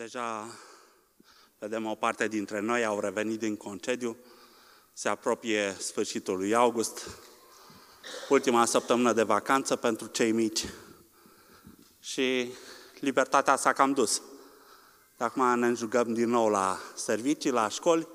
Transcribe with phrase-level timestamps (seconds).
[0.00, 0.48] Deja
[1.58, 4.16] vedem o parte dintre noi au revenit din concediu,
[4.92, 7.08] se apropie sfârșitul lui august,
[8.28, 10.64] ultima săptămână de vacanță pentru cei mici
[11.98, 12.52] și
[13.00, 14.22] libertatea s-a cam dus.
[15.18, 18.08] Acum ne înjugăm din nou la servicii, la școli,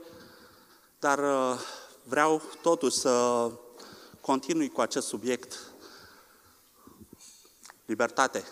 [0.99, 1.59] dar uh,
[2.03, 3.51] vreau totuși să
[4.21, 5.59] continui cu acest subiect.
[7.85, 8.43] Libertate.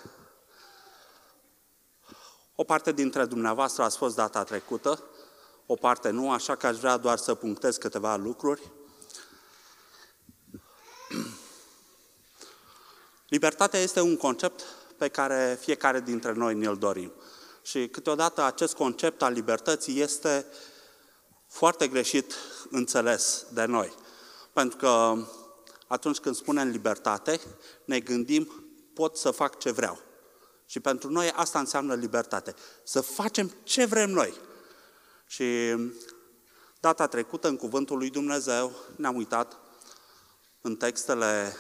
[2.63, 5.03] O parte dintre dumneavoastră ați fost data trecută,
[5.65, 8.71] o parte nu, așa că aș vrea doar să punctez câteva lucruri.
[13.27, 14.63] Libertatea este un concept
[14.97, 17.13] pe care fiecare dintre noi ne-l dorim.
[17.61, 20.45] Și câteodată acest concept al libertății este
[21.47, 22.33] foarte greșit
[22.69, 23.93] înțeles de noi.
[24.53, 25.15] Pentru că
[25.87, 27.39] atunci când spunem libertate,
[27.85, 29.99] ne gândim, pot să fac ce vreau.
[30.65, 32.55] Și pentru noi asta înseamnă libertate.
[32.83, 34.33] Să facem ce vrem noi.
[35.25, 35.75] Și
[36.79, 39.57] data trecută, în Cuvântul lui Dumnezeu, ne-am uitat
[40.61, 41.55] în textele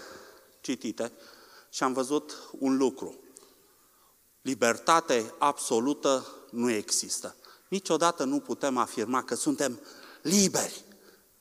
[0.61, 1.11] citite
[1.69, 3.19] și am văzut un lucru.
[4.41, 7.35] Libertate absolută nu există.
[7.67, 9.79] Niciodată nu putem afirma că suntem
[10.21, 10.83] liberi.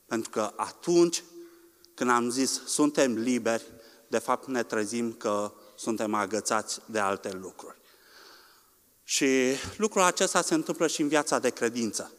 [0.05, 1.23] Pentru că atunci
[1.93, 3.63] când am zis suntem liberi,
[4.07, 7.77] de fapt ne trezim că suntem agățați de alte lucruri.
[9.03, 12.11] Și lucrul acesta se întâmplă și în viața de credință.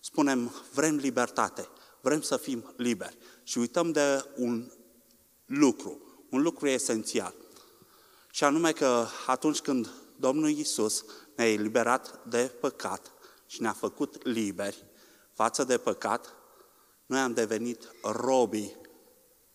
[0.00, 1.68] Spunem, vrem libertate,
[2.00, 3.16] vrem să fim liberi.
[3.42, 4.72] Și uităm de un
[5.46, 7.34] lucru, un lucru esențial.
[8.30, 11.04] Și anume că atunci când Domnul Isus
[11.36, 13.12] ne-a eliberat de păcat
[13.46, 14.84] și ne-a făcut liberi
[15.32, 16.34] față de păcat,
[17.06, 18.76] noi am devenit robii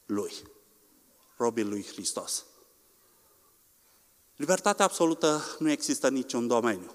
[0.06, 0.34] Lui,
[1.38, 2.46] robii Lui Hristos.
[4.40, 6.92] Libertatea absolută nu există în niciun domeniu.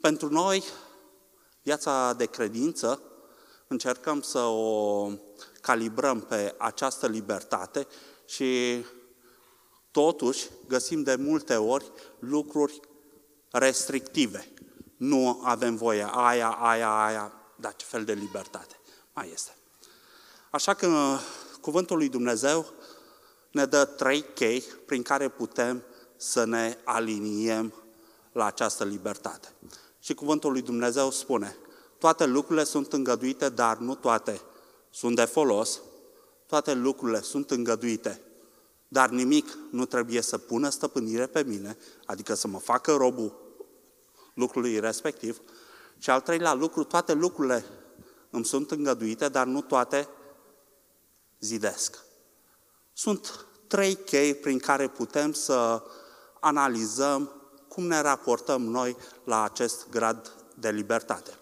[0.00, 0.64] Pentru noi,
[1.62, 3.02] viața de credință,
[3.66, 5.08] încercăm să o
[5.60, 7.86] calibrăm pe această libertate
[8.26, 8.84] și
[9.90, 12.80] totuși găsim de multe ori lucruri
[13.50, 14.52] restrictive.
[14.96, 18.80] Nu avem voie aia, aia, aia, dar ce fel de libertate
[19.12, 19.56] mai este.
[20.50, 21.16] Așa că
[21.60, 22.66] cuvântul lui Dumnezeu
[23.50, 25.84] ne dă trei chei prin care putem
[26.16, 27.72] să ne aliniem
[28.32, 29.48] la această libertate.
[30.00, 31.56] Și cuvântul lui Dumnezeu spune,
[31.98, 34.40] toate lucrurile sunt îngăduite, dar nu toate
[34.90, 35.80] sunt de folos,
[36.46, 38.20] toate lucrurile sunt îngăduite,
[38.88, 41.76] dar nimic nu trebuie să pună stăpânire pe mine,
[42.06, 43.32] adică să mă facă robul
[44.34, 45.40] lucrului respectiv.
[45.98, 47.64] Și al treilea lucru, toate lucrurile
[48.30, 50.08] îmi sunt îngăduite, dar nu toate
[51.40, 51.98] zidesc.
[52.92, 55.82] Sunt trei chei prin care putem să
[56.44, 57.30] analizăm
[57.68, 61.38] cum ne raportăm noi la acest grad de libertate.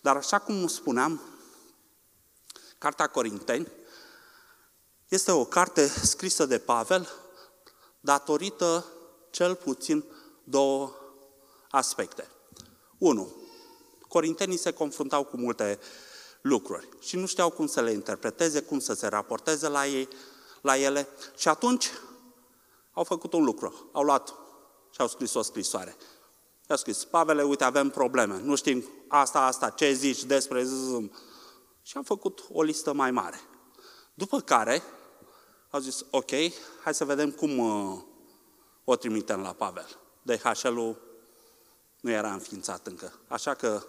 [0.00, 1.20] Dar așa cum spuneam,
[2.78, 3.68] Cartea Corinteni
[5.08, 7.08] este o carte scrisă de Pavel
[8.00, 8.84] datorită
[9.30, 10.04] cel puțin
[10.44, 10.92] două
[11.70, 12.28] aspecte.
[12.98, 13.36] Unu,
[14.08, 15.78] Corintenii se confruntau cu multe
[16.40, 20.08] lucruri și nu știau cum să le interpreteze, cum să se raporteze la ei,
[20.60, 21.08] la ele.
[21.36, 21.90] Și atunci
[22.92, 23.88] au făcut un lucru.
[23.92, 24.34] Au luat
[24.90, 25.96] și au scris o scrisoare.
[26.68, 28.40] I-au scris, Pavele, uite, avem probleme.
[28.40, 31.12] Nu știm asta, asta, ce zici despre zâm.
[31.82, 33.40] Și au făcut o listă mai mare.
[34.14, 34.82] După care
[35.70, 36.30] au zis, ok,
[36.82, 38.02] hai să vedem cum uh,
[38.84, 39.98] o trimitem la Pavel.
[40.22, 40.96] DHL-ul
[42.00, 43.12] nu era înființat încă.
[43.28, 43.82] Așa că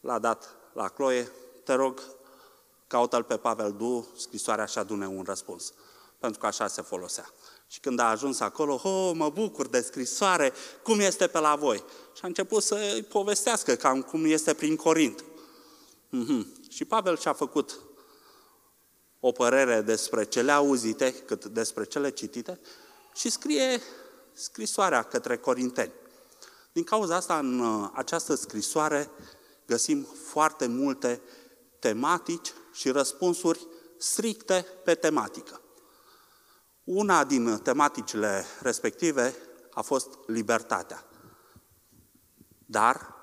[0.00, 1.30] l-a dat la Chloe,
[1.64, 2.02] te rog,
[2.86, 5.72] caută-l pe Pavel Du, scrisoarea și adune un răspuns.
[6.18, 7.30] Pentru că așa se folosea.
[7.72, 10.52] Și când a ajuns acolo, oh, mă bucur de scrisoare,
[10.82, 11.84] cum este pe la voi?
[12.14, 15.24] Și a început să îi povestească cam cum este prin Corint.
[16.06, 16.68] Mm-hmm.
[16.68, 17.78] Și Pavel și-a făcut
[19.20, 22.60] o părere despre cele auzite, cât despre cele citite,
[23.14, 23.80] și scrie
[24.32, 25.92] scrisoarea către Corinteni.
[26.72, 29.10] Din cauza asta, în uh, această scrisoare
[29.66, 31.20] găsim foarte multe
[31.78, 33.66] tematici și răspunsuri
[33.98, 35.61] stricte pe tematică.
[36.84, 39.34] Una din tematicile respective
[39.70, 41.06] a fost libertatea.
[42.66, 43.14] Dar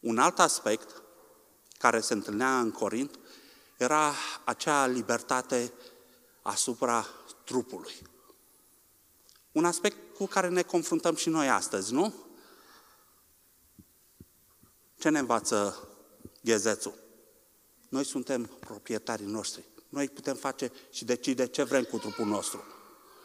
[0.00, 1.02] un alt aspect
[1.78, 3.18] care se întâlnea în Corint
[3.78, 4.12] era
[4.44, 5.72] acea libertate
[6.42, 7.06] asupra
[7.44, 7.94] trupului.
[9.52, 12.14] Un aspect cu care ne confruntăm și noi astăzi, nu?
[14.98, 15.88] Ce ne învață
[16.42, 16.94] ghezețul?
[17.88, 19.71] Noi suntem proprietarii noștri.
[19.92, 22.64] Noi putem face și decide ce vrem cu trupul nostru.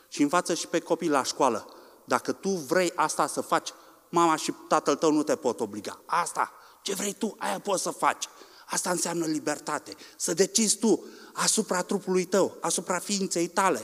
[0.08, 1.74] Și învață și pe copii la școală.
[2.06, 3.69] Dacă tu vrei asta să faci,
[4.10, 6.02] mama și tatăl tău nu te pot obliga.
[6.06, 8.25] Asta, ce vrei tu, aia poți să faci.
[8.66, 9.96] Asta înseamnă libertate.
[10.18, 11.04] Să decizi tu
[11.34, 13.81] asupra trupului tău, asupra ființei tale.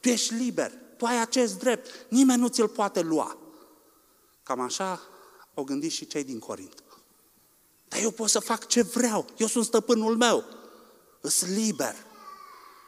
[0.00, 3.36] Tu ești liber, tu ai acest drept, nimeni nu ți-l poate lua.
[4.42, 5.00] Cam așa
[5.54, 6.82] au gândit și cei din Corint.
[7.88, 10.44] Dar eu pot să fac ce vreau, eu sunt stăpânul meu,
[11.22, 12.10] sunt liber.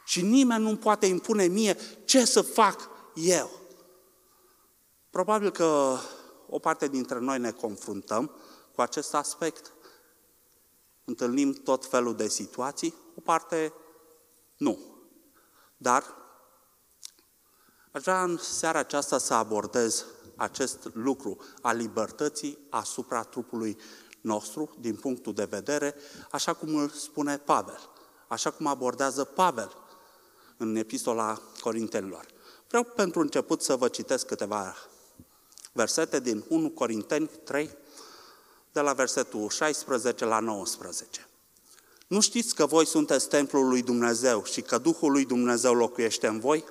[0.04, 3.50] Și nimeni nu poate impune mie ce să fac eu.
[5.10, 5.96] Probabil că
[6.48, 8.30] o parte dintre noi ne confruntăm
[8.74, 9.72] cu acest aspect,
[11.04, 13.72] întâlnim tot felul de situații, o parte
[14.56, 14.78] nu.
[15.76, 16.04] Dar
[17.92, 20.04] aș vrea în seara aceasta să abordez
[20.36, 23.78] acest lucru a libertății asupra trupului
[24.20, 25.94] nostru, din punctul de vedere,
[26.30, 27.90] așa cum îl spune Pavel,
[28.28, 29.83] așa cum abordează Pavel
[30.68, 32.26] în epistola Corintenilor.
[32.68, 34.74] Vreau pentru început să vă citesc câteva
[35.72, 37.70] versete din 1 Corinteni 3,
[38.72, 41.28] de la versetul 16 la 19.
[42.06, 46.40] Nu știți că voi sunteți templul lui Dumnezeu și că Duhul lui Dumnezeu locuiește în
[46.40, 46.64] voi?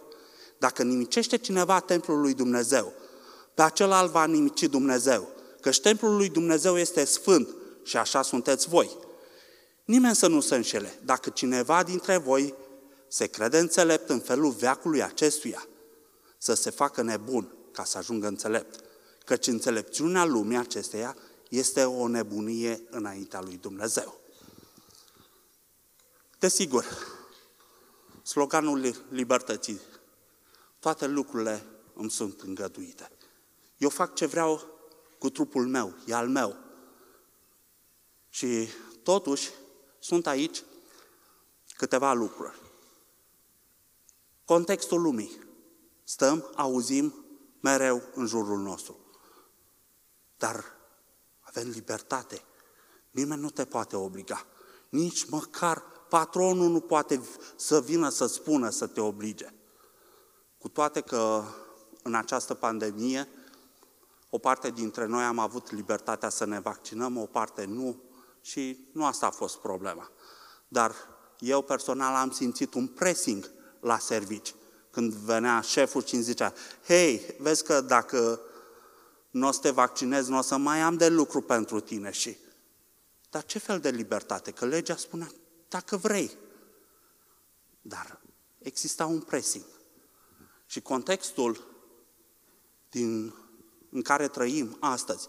[0.58, 2.94] Dacă nimicește cineva templul lui Dumnezeu,
[3.54, 5.28] pe acela îl va nimici Dumnezeu,
[5.62, 7.48] căci templul lui Dumnezeu este sfânt
[7.84, 8.90] și așa sunteți voi.
[9.86, 11.00] Nimeni să nu se înșele.
[11.06, 12.54] Dacă cineva dintre voi
[13.14, 15.68] se crede înțelept în felul veacului acestuia,
[16.38, 18.84] să se facă nebun ca să ajungă înțelept.
[19.26, 21.18] Căci înțelepciunea lumii acesteia
[21.50, 24.20] este o nebunie înaintea lui Dumnezeu.
[26.40, 26.86] Desigur,
[28.24, 29.82] sloganul libertății,
[30.80, 33.12] toate lucrurile îmi sunt îngăduite.
[33.78, 34.68] Eu fac ce vreau
[35.18, 36.56] cu trupul meu, e al meu.
[38.30, 38.68] Și
[39.04, 39.50] totuși
[40.00, 40.64] sunt aici
[41.76, 42.63] câteva lucruri.
[44.46, 45.40] Contextul lumii.
[46.04, 47.26] Stăm, auzim
[47.60, 48.98] mereu în jurul nostru.
[50.38, 50.66] Dar
[51.40, 52.44] avem libertate.
[53.12, 54.46] Nimeni nu te poate obliga.
[54.90, 57.22] Nici măcar patronul nu poate
[57.56, 59.54] să vină să spună să te oblige.
[60.58, 61.44] Cu toate că
[62.04, 63.28] în această pandemie
[64.30, 68.02] o parte dintre noi am avut libertatea să ne vaccinăm, o parte nu
[68.42, 70.12] și nu asta a fost problema.
[70.68, 70.96] Dar
[71.40, 73.52] eu personal am simțit un pressing
[73.84, 74.56] la servici.
[74.92, 76.54] Când venea șeful și îmi zicea,
[76.86, 78.42] hei, vezi că dacă
[79.30, 82.38] nu o să te vaccinezi, nu o să mai am de lucru pentru tine și...
[83.30, 84.52] Dar ce fel de libertate?
[84.52, 85.32] Că legea spunea,
[85.70, 86.32] dacă vrei.
[87.82, 88.22] Dar
[88.60, 89.66] exista un pressing.
[90.66, 91.68] Și contextul
[92.90, 93.36] din,
[93.90, 95.28] în care trăim astăzi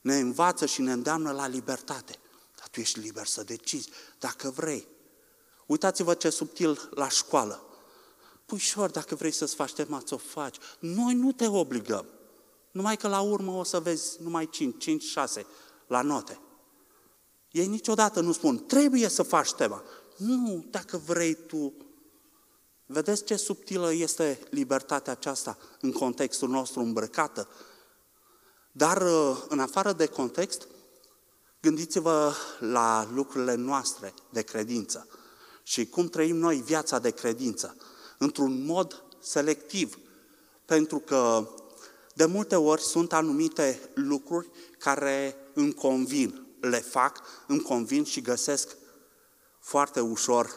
[0.00, 2.18] ne învață și ne îndeamnă la libertate.
[2.56, 4.88] Dar tu ești liber să decizi, dacă vrei.
[5.66, 7.67] Uitați-vă ce subtil la școală.
[8.48, 10.56] Puișor, dacă vrei să-ți faci tema, ți-o faci.
[10.78, 12.06] Noi nu te obligăm.
[12.70, 15.46] Numai că la urmă o să vezi numai 5, 5, 6
[15.86, 16.40] la note.
[17.50, 19.82] Ei niciodată nu spun, trebuie să faci tema.
[20.16, 21.74] Nu, dacă vrei tu.
[22.86, 27.48] Vedeți ce subtilă este libertatea aceasta în contextul nostru îmbrăcată.
[28.72, 30.68] Dar uh, în afară de context,
[31.60, 35.08] gândiți-vă la lucrurile noastre de credință
[35.62, 37.76] și cum trăim noi viața de credință,
[38.18, 39.98] într-un mod selectiv,
[40.64, 41.48] pentru că
[42.14, 48.76] de multe ori sunt anumite lucruri care îmi convin, le fac, îmi convin și găsesc
[49.58, 50.54] foarte ușor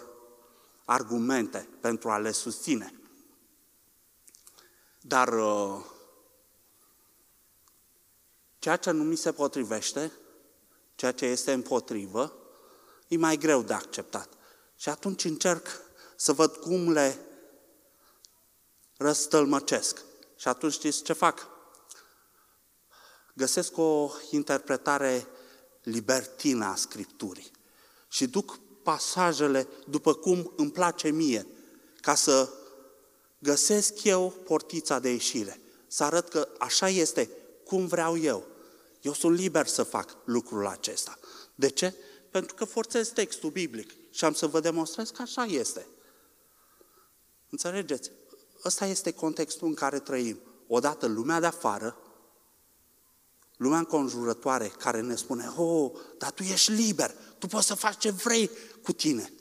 [0.85, 2.93] argumente pentru a le susține.
[5.01, 5.85] Dar uh,
[8.59, 10.11] ceea ce nu mi se potrivește,
[10.95, 12.33] ceea ce este împotrivă,
[13.07, 14.29] e mai greu de acceptat.
[14.75, 15.67] Și atunci încerc
[16.15, 17.19] să văd cum le
[19.01, 20.01] răstălmăcesc.
[20.35, 21.47] Și atunci știți ce fac?
[23.33, 25.27] Găsesc o interpretare
[25.83, 27.51] libertină a Scripturii
[28.07, 31.47] și duc pasajele după cum îmi place mie,
[32.01, 32.49] ca să
[33.39, 37.29] găsesc eu portița de ieșire, să arăt că așa este,
[37.65, 38.47] cum vreau eu.
[39.01, 41.19] Eu sunt liber să fac lucrul acesta.
[41.55, 41.95] De ce?
[42.29, 45.87] Pentru că forțez textul biblic și am să vă demonstrez că așa este.
[47.49, 48.11] Înțelegeți?
[48.65, 50.39] Ăsta este contextul în care trăim.
[50.67, 51.97] Odată lumea de afară,
[53.57, 58.11] lumea înconjurătoare care ne spune, oh, dar tu ești liber, tu poți să faci ce
[58.11, 58.49] vrei
[58.83, 59.33] cu tine.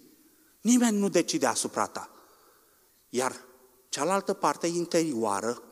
[0.60, 2.10] Nimeni nu decide asupra ta.
[3.08, 3.44] Iar
[3.88, 5.62] cealaltă parte interioară,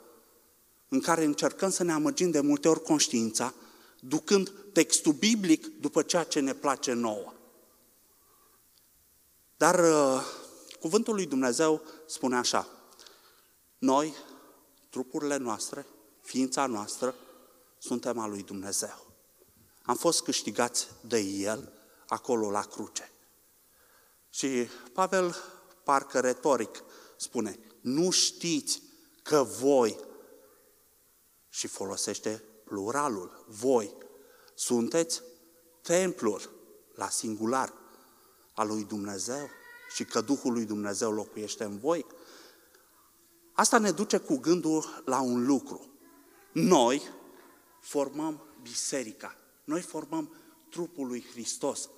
[0.89, 3.55] în care încercăm să ne amăgim de multe ori conștiința,
[4.01, 7.33] ducând textul biblic după ceea ce ne place nouă.
[9.57, 10.23] Dar uh,
[10.81, 12.69] cuvântul lui Dumnezeu spune așa,
[13.79, 14.15] noi,
[14.91, 15.87] trupurile noastre,
[16.21, 17.15] ființa noastră,
[17.79, 19.07] suntem al lui Dumnezeu.
[19.83, 21.73] Am fost câștigați de El
[22.09, 23.13] acolo la cruce.
[24.31, 25.37] Și Pavel,
[25.85, 26.85] parcă retoric,
[27.17, 28.83] spune, nu știți
[29.23, 30.07] că voi,
[31.49, 33.97] și folosește pluralul, voi,
[34.55, 35.23] sunteți
[35.83, 36.51] templul
[36.95, 37.73] la singular
[38.55, 39.49] al lui Dumnezeu
[39.95, 42.07] și că Duhul lui Dumnezeu locuiește în voi?
[43.59, 45.91] Asta ne duce cu gândul la un lucru.
[46.53, 47.03] Noi
[47.81, 49.37] formăm biserica.
[49.65, 50.35] Noi formăm
[50.71, 51.89] trupul lui Hristos.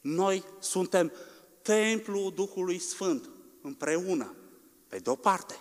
[0.00, 1.12] Noi suntem
[1.62, 3.30] templul Duhului Sfânt
[3.62, 4.34] împreună,
[4.88, 5.60] pe de-o parte.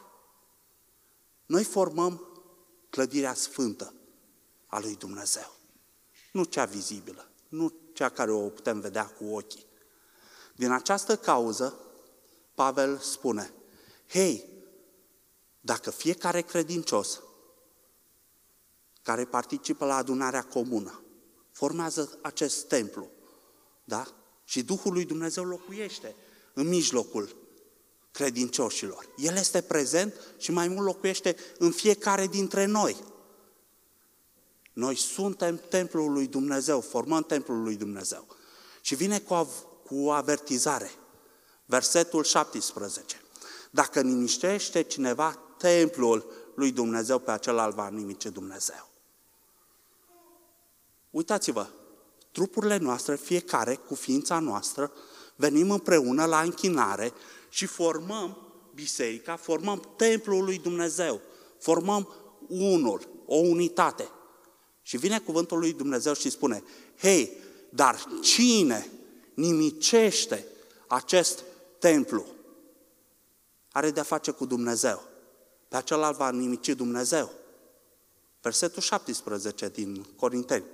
[1.46, 2.42] Noi formăm
[2.90, 3.94] clădirea sfântă
[4.68, 5.56] a lui Dumnezeu.
[6.32, 9.66] Nu cea vizibilă, nu cea care o putem vedea cu ochii.
[10.56, 11.80] Din această cauză,
[12.54, 13.54] Pavel spune,
[14.08, 14.58] hei,
[15.70, 17.22] dacă fiecare credincios
[19.02, 21.04] care participă la adunarea comună
[21.52, 23.10] formează acest templu,
[23.84, 24.08] da?
[24.44, 26.16] Și Duhul lui Dumnezeu locuiește
[26.54, 27.36] în mijlocul
[28.12, 29.10] credincioșilor.
[29.18, 32.96] El este prezent și mai mult locuiește în fiecare dintre noi.
[34.74, 38.28] Noi suntem templul lui Dumnezeu, formăm templul lui Dumnezeu.
[38.82, 40.92] Și vine cu, av- cu avertizare.
[41.66, 43.22] Versetul 17.
[43.72, 46.26] Dacă nimiștește cineva templul
[46.56, 48.90] lui Dumnezeu, pe acela îl va nimice Dumnezeu.
[51.10, 51.68] Uitați-vă,
[52.32, 54.92] trupurile noastre, fiecare cu ființa noastră,
[55.36, 57.14] venim împreună la închinare
[57.50, 58.38] și formăm
[58.74, 61.22] biserica, formăm templul lui Dumnezeu,
[61.58, 62.10] formăm
[62.48, 64.10] unul, o unitate.
[64.82, 66.64] Și vine cuvântul lui Dumnezeu și spune,
[67.00, 67.38] hei,
[67.70, 68.90] dar cine
[69.34, 70.46] nimicește
[70.88, 71.44] acest
[71.80, 72.26] templu?
[73.72, 75.09] Are de-a face cu Dumnezeu.
[75.70, 77.32] Pe acela va nimici Dumnezeu.
[78.42, 80.66] Versetul 17 din Corinteni.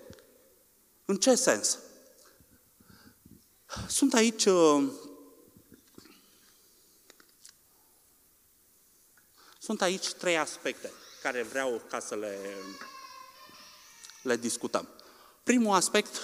[1.06, 1.78] În ce sens?
[3.88, 4.84] Sunt aici uh,
[9.60, 12.38] Sunt aici trei aspecte care vreau ca să le,
[14.22, 14.88] le discutăm.
[15.44, 16.22] Primul aspect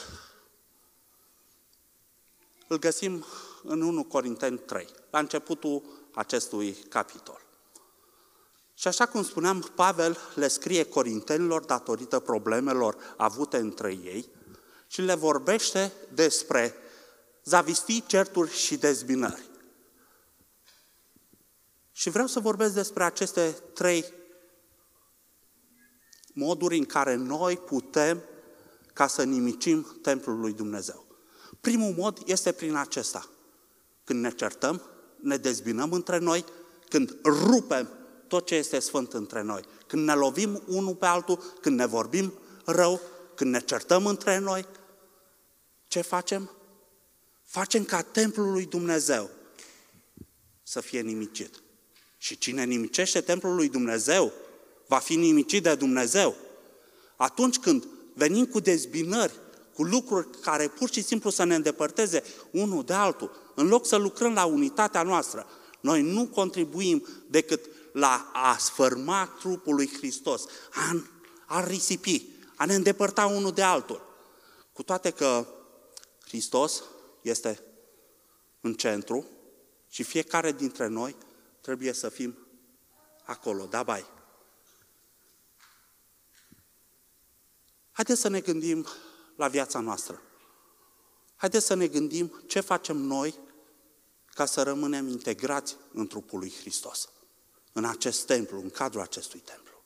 [2.68, 3.26] îl găsim
[3.64, 7.51] în 1 Corinteni 3, la începutul acestui capitol.
[8.82, 14.30] Și așa cum spuneam, Pavel le scrie corintenilor datorită problemelor avute între ei
[14.88, 16.74] și le vorbește despre
[17.44, 19.50] zavistii, certuri și dezbinări.
[21.92, 24.06] Și vreau să vorbesc despre aceste trei
[26.34, 28.22] moduri în care noi putem
[28.94, 31.06] ca să nimicim templul lui Dumnezeu.
[31.60, 33.30] Primul mod este prin acesta.
[34.04, 34.82] Când ne certăm,
[35.20, 36.46] ne dezbinăm între noi,
[36.90, 38.00] când rupem
[38.32, 42.34] tot ce este sfânt între noi, când ne lovim unul pe altul, când ne vorbim
[42.66, 43.02] rău,
[43.36, 44.66] când ne certăm între noi,
[45.88, 46.52] ce facem?
[47.44, 49.30] Facem ca templul lui Dumnezeu
[50.64, 51.62] să fie nimicit.
[52.18, 54.32] Și cine nimicește templul lui Dumnezeu,
[54.88, 56.36] va fi nimicit de Dumnezeu.
[57.16, 59.34] Atunci când venim cu dezbinări,
[59.74, 63.96] cu lucruri care pur și simplu să ne îndepărteze unul de altul, în loc să
[63.96, 65.48] lucrăm la unitatea noastră,
[65.82, 71.04] noi nu contribuim decât la a sfârma trupul lui Hristos, a,
[71.46, 74.10] a risipi, a ne îndepărta unul de altul.
[74.74, 75.48] Cu toate că
[76.26, 76.84] Hristos
[77.22, 77.64] este
[78.62, 79.26] în centru
[79.90, 81.16] și fiecare dintre noi
[81.62, 82.38] trebuie să fim
[83.24, 84.06] acolo, da, bai.
[87.92, 88.88] Haideți să ne gândim
[89.36, 90.22] la viața noastră.
[91.36, 93.40] Haideți să ne gândim ce facem noi
[94.34, 97.10] ca să rămânem integrați în trupul lui Hristos,
[97.74, 99.84] în acest templu, în cadrul acestui templu.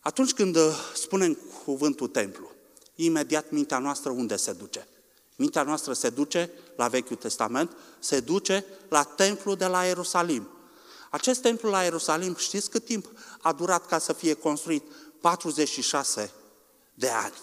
[0.00, 2.50] Atunci când uh, spunem cuvântul templu,
[2.94, 4.88] imediat mintea noastră unde se duce?
[5.36, 10.48] Mintea noastră se duce la Vechiul Testament, se duce la templul de la Ierusalim.
[11.10, 14.82] Acest templu la Ierusalim, știți cât timp a durat ca să fie construit?
[15.20, 16.30] 46
[16.94, 17.40] de ani.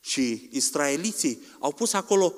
[0.00, 2.34] Și israeliții au pus acolo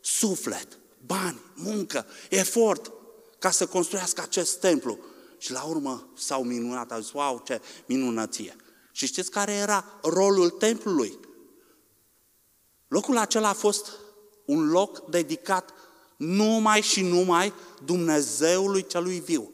[0.00, 2.92] suflet, bani, muncă, efort
[3.44, 4.98] ca să construiască acest templu.
[5.38, 8.56] Și la urmă s-au minunat, au zis, wow, ce minunăție.
[8.92, 11.18] Și știți care era rolul templului?
[12.88, 13.90] Locul acela a fost
[14.44, 15.70] un loc dedicat
[16.16, 17.52] numai și numai
[17.84, 19.52] Dumnezeului celui viu.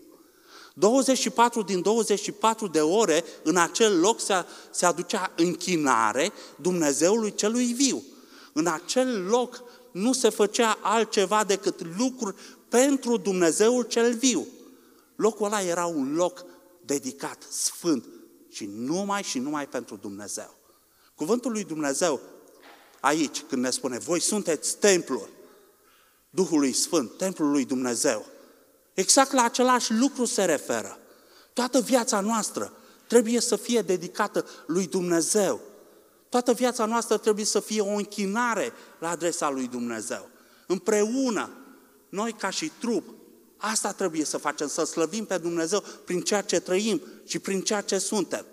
[0.75, 4.35] 24 din 24 de ore în acel loc se,
[4.70, 8.02] se aducea închinare Dumnezeului celui viu.
[8.52, 12.35] În acel loc nu se făcea altceva decât lucruri
[12.70, 14.46] pentru Dumnezeul cel viu.
[15.16, 16.44] Locul ăla era un loc
[16.84, 18.04] dedicat, sfânt,
[18.50, 20.54] și numai și numai pentru Dumnezeu.
[21.14, 22.20] Cuvântul lui Dumnezeu
[23.00, 25.28] aici, când ne spune, voi sunteți templul
[26.30, 28.26] Duhului Sfânt, templul lui Dumnezeu,
[28.94, 30.98] exact la același lucru se referă.
[31.52, 32.72] Toată viața noastră
[33.06, 35.60] trebuie să fie dedicată lui Dumnezeu.
[36.28, 40.28] Toată viața noastră trebuie să fie o închinare la adresa lui Dumnezeu.
[40.66, 41.50] Împreună,
[42.11, 43.14] noi ca și trup,
[43.57, 47.81] asta trebuie să facem, să slăvim pe Dumnezeu prin ceea ce trăim și prin ceea
[47.81, 48.47] ce suntem.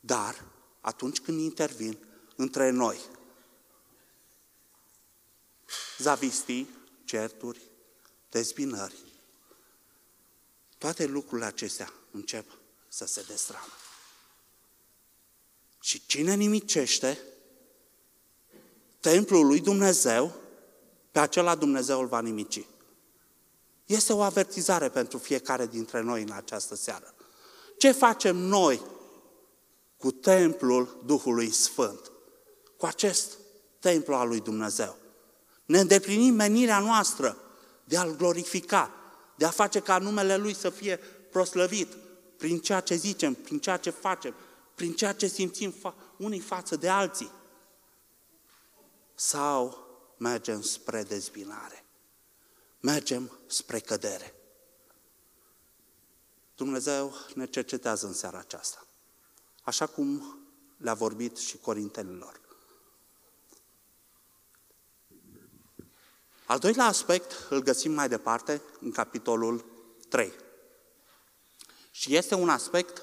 [0.00, 0.44] Dar,
[0.80, 1.98] atunci când intervin
[2.36, 2.98] între noi,
[5.98, 6.68] zavistii,
[7.04, 7.60] certuri,
[8.30, 8.94] dezbinări,
[10.78, 13.72] toate lucrurile acestea încep să se destramă.
[15.80, 17.18] Și cine nimicește
[19.00, 20.34] templul lui Dumnezeu,
[21.16, 22.66] pe acela Dumnezeu îl va nimici.
[23.86, 27.14] Este o avertizare pentru fiecare dintre noi în această seară.
[27.78, 28.82] Ce facem noi
[29.96, 32.12] cu templul Duhului Sfânt?
[32.76, 33.38] Cu acest
[33.78, 34.96] templu al lui Dumnezeu.
[35.64, 37.36] Ne îndeplinim menirea noastră
[37.84, 38.90] de a-L glorifica,
[39.36, 41.96] de a face ca numele Lui să fie proslăvit
[42.36, 44.34] prin ceea ce zicem, prin ceea ce facem,
[44.74, 45.74] prin ceea ce simțim
[46.16, 47.30] unii față de alții.
[49.14, 49.85] Sau
[50.16, 51.84] mergem spre dezbinare,
[52.80, 54.34] mergem spre cădere.
[56.54, 58.86] Dumnezeu ne cercetează în seara aceasta,
[59.62, 60.38] așa cum
[60.76, 62.40] le-a vorbit și corintenilor.
[66.46, 69.64] Al doilea aspect îl găsim mai departe în capitolul
[70.08, 70.32] 3.
[71.90, 73.02] Și este un aspect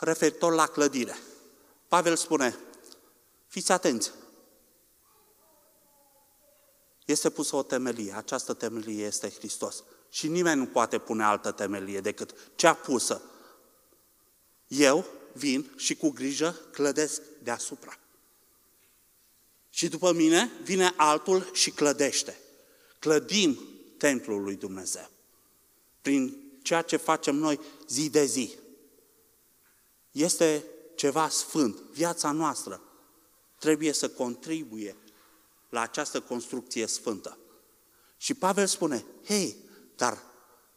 [0.00, 1.16] referitor la clădire.
[1.88, 2.58] Pavel spune,
[3.46, 4.12] fiți atenți,
[7.04, 9.84] este pusă o temelie, această temelie este Hristos.
[10.10, 13.22] Și nimeni nu poate pune altă temelie decât cea pusă.
[14.66, 17.98] Eu vin și cu grijă clădesc deasupra.
[19.70, 22.38] Și după mine vine altul și clădește.
[22.98, 23.58] Clădim
[23.98, 25.10] templul lui Dumnezeu.
[26.00, 28.54] Prin ceea ce facem noi zi de zi.
[30.10, 30.64] Este
[30.94, 31.76] ceva sfânt.
[31.76, 32.80] Viața noastră
[33.58, 34.96] trebuie să contribuie
[35.74, 37.38] la această construcție sfântă.
[38.16, 39.56] Și Pavel spune, hei,
[39.96, 40.22] dar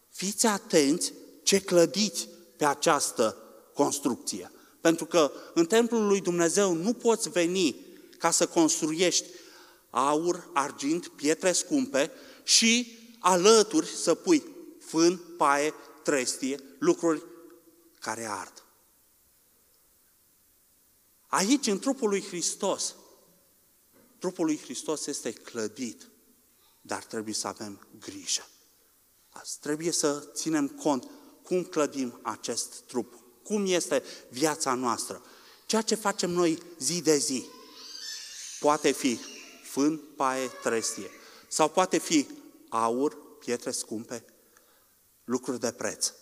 [0.10, 3.38] fiți atenți ce clădiți pe această
[3.74, 4.52] construcție.
[4.82, 7.86] Pentru că în templul lui Dumnezeu nu poți veni
[8.18, 9.26] ca să construiești
[9.90, 12.12] aur, argint, pietre scumpe
[12.44, 14.44] și alături să pui
[14.80, 17.24] fân, paie, trestie, lucruri
[18.00, 18.64] care ard.
[21.28, 22.96] Aici, în trupul lui Hristos,
[24.28, 26.10] trupul lui Hristos este clădit,
[26.82, 28.48] dar trebuie să avem grijă.
[29.30, 31.08] Azi trebuie să ținem cont
[31.44, 33.14] cum clădim acest trup,
[33.44, 35.22] cum este viața noastră.
[35.66, 37.46] Ceea ce facem noi zi de zi
[38.60, 39.20] poate fi
[39.64, 41.10] fân, paie, trestie,
[41.48, 42.28] sau poate fi
[42.70, 44.26] aur, pietre scumpe,
[45.24, 46.14] lucruri de preț.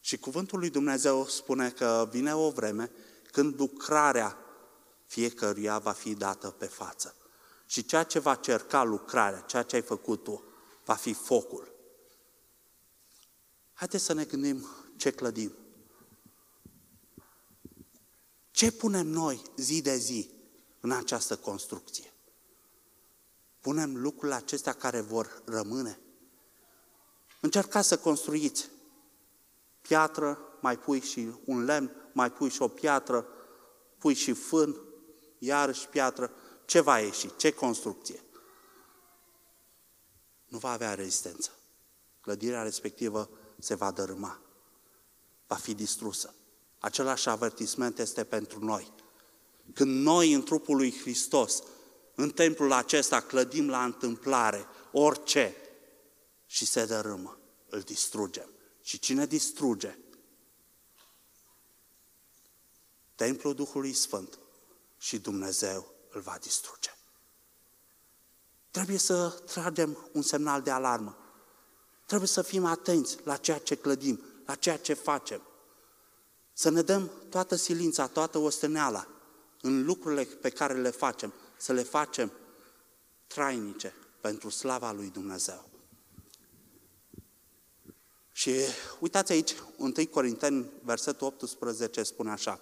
[0.00, 2.90] Și cuvântul lui Dumnezeu spune că vine o vreme
[3.30, 4.38] când lucrarea
[5.06, 7.16] fiecăruia va fi dată pe față.
[7.72, 10.42] Și ceea ce va cerca lucrarea, ceea ce ai făcut tu,
[10.84, 11.74] va fi focul.
[13.72, 15.52] Haideți să ne gândim ce clădim.
[18.50, 20.30] Ce punem noi zi de zi
[20.80, 22.12] în această construcție?
[23.60, 26.00] Punem lucrurile acestea care vor rămâne?
[27.40, 28.70] Încercați să construiți.
[29.80, 33.26] Piatră, mai pui și un lemn, mai pui și o piatră,
[33.98, 34.80] pui și fân,
[35.38, 36.32] iarăși piatră.
[36.72, 37.36] Ce va ieși?
[37.36, 38.24] Ce construcție?
[40.46, 41.50] Nu va avea rezistență.
[42.20, 44.40] Clădirea respectivă se va dărâma.
[45.46, 46.34] Va fi distrusă.
[46.78, 48.92] Același avertisment este pentru noi.
[49.74, 51.62] Când noi, în trupul lui Hristos,
[52.14, 55.56] în templul acesta, clădim la întâmplare orice,
[56.46, 58.50] și se dărâmă, îl distrugem.
[58.82, 59.98] Și cine distruge?
[63.14, 64.38] Templul Duhului Sfânt
[64.98, 66.90] și Dumnezeu îl va distruge.
[68.70, 71.16] Trebuie să tragem un semnal de alarmă.
[72.06, 75.42] Trebuie să fim atenți la ceea ce clădim, la ceea ce facem.
[76.52, 79.06] Să ne dăm toată silința, toată osteneala
[79.60, 82.32] în lucrurile pe care le facem, să le facem
[83.26, 85.70] trainice pentru slava lui Dumnezeu.
[88.32, 88.54] Și
[88.98, 92.60] uitați aici, 1 Corinteni, versetul 18, spune așa.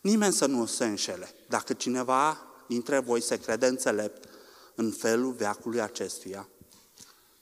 [0.00, 1.34] Nimeni să nu se înșele.
[1.48, 4.28] Dacă cineva dintre voi se crede înțelept
[4.74, 6.48] în felul veacului acestuia,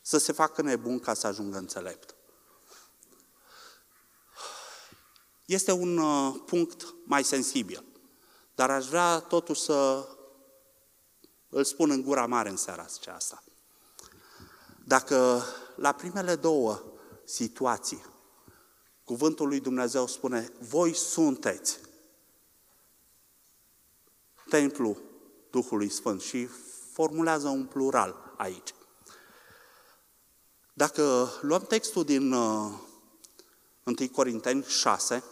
[0.00, 2.14] să se facă nebun ca să ajungă înțelept.
[5.44, 7.84] Este un uh, punct mai sensibil,
[8.54, 10.08] dar aș vrea totuși să
[11.48, 13.44] îl spun în gura mare în seara aceasta.
[14.84, 15.44] Dacă
[15.76, 16.82] la primele două
[17.24, 18.04] situații
[19.04, 21.78] cuvântul lui Dumnezeu spune, voi sunteți
[24.48, 24.96] templu
[25.56, 26.48] Duhului Sfânt și
[26.92, 28.74] formulează un plural aici.
[30.72, 32.72] Dacă luăm textul din uh,
[33.84, 35.24] 1 Corinteni 6,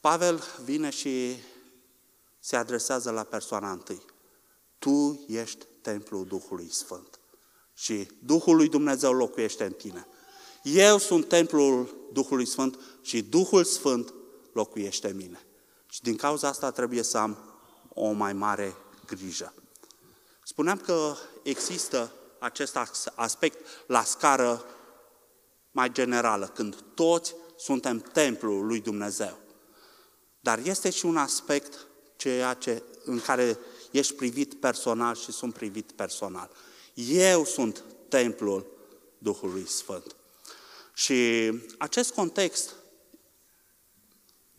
[0.00, 1.36] Pavel vine și
[2.38, 4.02] se adresează la persoana întâi.
[4.78, 7.20] Tu ești templul Duhului Sfânt
[7.74, 10.06] și Duhul lui Dumnezeu locuiește în tine.
[10.62, 14.14] Eu sunt templul Duhului Sfânt și Duhul Sfânt
[14.52, 15.46] locuiește în mine.
[15.88, 17.51] Și din cauza asta trebuie să am
[17.94, 18.76] o mai mare
[19.06, 19.54] grijă.
[20.42, 22.78] Spuneam că există acest
[23.14, 24.64] aspect la scară
[25.70, 29.38] mai generală, când toți suntem templul lui Dumnezeu.
[30.40, 33.58] Dar este și un aspect ceea ce, în care
[33.90, 36.50] ești privit personal și sunt privit personal.
[37.08, 38.66] Eu sunt templul
[39.18, 40.16] Duhului Sfânt.
[40.94, 42.74] Și acest context,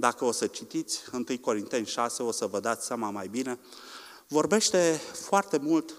[0.04, 3.60] dacă o să citiți 1 Corinteni 6, o să vă dați seama mai bine,
[4.28, 5.94] vorbește foarte mult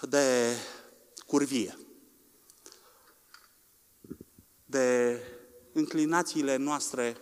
[0.00, 0.56] de
[1.26, 1.78] curvie,
[4.64, 5.20] de
[5.72, 7.16] înclinațiile noastre.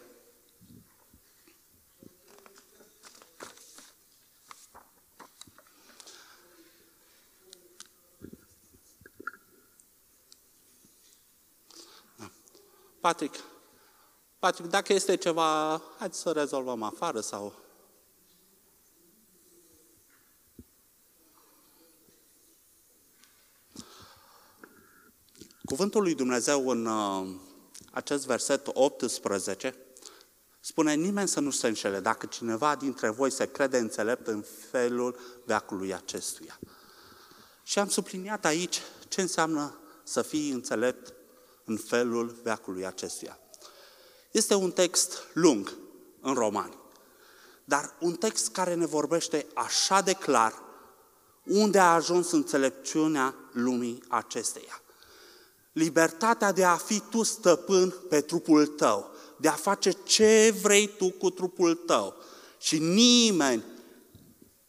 [13.01, 13.56] Patrick,
[14.47, 17.55] Patrick, dacă este ceva, hai să rezolvăm afară sau...
[25.65, 27.27] Cuvântul lui Dumnezeu în uh,
[27.91, 29.75] acest verset 18
[30.61, 35.19] spune nimeni să nu se înșele dacă cineva dintre voi se crede înțelept în felul
[35.45, 36.59] veacului acestuia.
[37.63, 41.15] Și am subliniat aici ce înseamnă să fii înțelept
[41.65, 43.39] în felul veacului acestuia.
[44.31, 45.77] Este un text lung
[46.21, 46.79] în romani,
[47.65, 50.63] dar un text care ne vorbește așa de clar
[51.45, 54.81] unde a ajuns înțelepciunea lumii acesteia.
[55.73, 61.11] Libertatea de a fi tu stăpân pe trupul tău, de a face ce vrei tu
[61.11, 62.15] cu trupul tău
[62.59, 63.65] și nimeni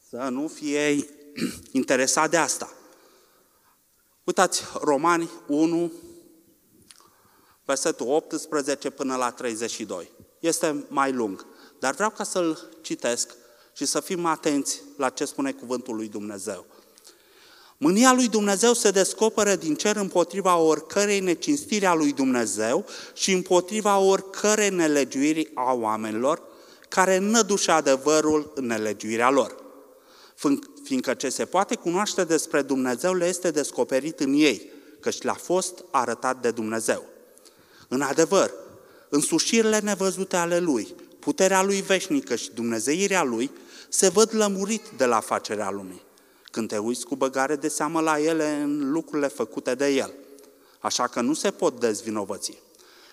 [0.10, 1.08] să nu fie
[1.72, 2.72] interesat de asta.
[4.24, 5.92] Uitați, Romani 1,
[7.68, 10.12] versetul 18 până la 32.
[10.40, 11.46] Este mai lung,
[11.80, 13.32] dar vreau ca să-l citesc
[13.74, 16.66] și să fim atenți la ce spune cuvântul lui Dumnezeu.
[17.78, 23.98] Mânia lui Dumnezeu se descoperă din cer împotriva oricărei necinstiri a lui Dumnezeu și împotriva
[23.98, 26.42] oricărei nelegiuiri a oamenilor
[26.90, 29.56] care nădușe adevărul în nelegiuirea lor.
[30.84, 35.84] Fiindcă ce se poate cunoaște despre Dumnezeu le este descoperit în ei, căci le-a fost
[35.92, 37.16] arătat de Dumnezeu.
[37.88, 38.54] În adevăr,
[39.10, 43.52] însușirile nevăzute ale Lui, puterea Lui veșnică și dumnezeirea Lui
[43.90, 46.02] se văd lămurit de la facerea lumii,
[46.52, 50.14] când te uiți cu băgare de seamă la ele în lucrurile făcute de El.
[50.80, 52.62] Așa că nu se pot dezvinovăți,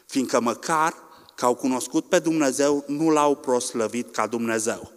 [0.06, 0.94] fiindcă măcar
[1.34, 4.92] că au cunoscut pe Dumnezeu, nu l-au proslăvit ca Dumnezeu.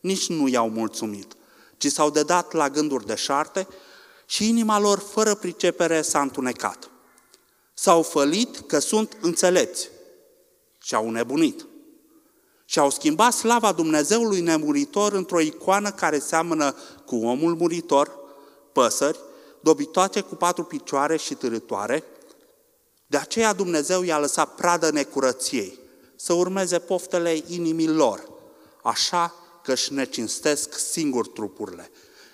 [0.00, 1.32] Nici nu i-au mulțumit,
[1.76, 3.66] ci s-au dedat la gânduri de șarte
[4.26, 6.89] și inima lor, fără pricepere, s-a întunecat
[7.80, 9.88] s-au fălit că sunt înțelepți
[10.82, 11.66] și au nebunit.
[12.64, 16.74] Și au schimbat slava Dumnezeului nemuritor într-o icoană care seamănă
[17.06, 18.18] cu omul muritor,
[18.72, 19.18] păsări,
[19.60, 22.04] dobitoace cu patru picioare și târătoare.
[23.06, 25.78] De aceea Dumnezeu i-a lăsat pradă necurăției,
[26.16, 28.30] să urmeze poftele inimii lor,
[28.82, 31.90] așa că își necinstesc singur trupurile,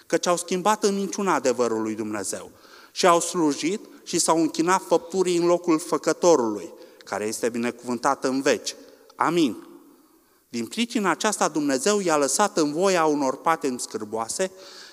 [0.07, 2.51] căci au schimbat în niciun adevărul lui Dumnezeu
[2.93, 8.75] și au slujit și s-au închinat făpturii în locul făcătorului, care este binecuvântat în veci.
[9.17, 9.67] Amin.
[10.49, 14.51] Din pricina aceasta Dumnezeu i-a lăsat în voia unor patenți scârboase,